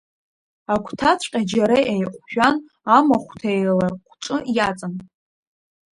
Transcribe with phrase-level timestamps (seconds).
[0.73, 2.55] Агәҭаҵәҟьа џьара еиҟәжәан,
[2.97, 4.93] амахәқәа еиларҟәҿы иаҵан.